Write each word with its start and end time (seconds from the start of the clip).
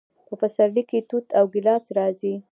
په 0.27 0.33
پسرلي 0.41 0.83
کې 0.89 0.99
توت 1.09 1.27
او 1.39 1.45
ګیلاس 1.53 1.83
راځي. 1.97 2.35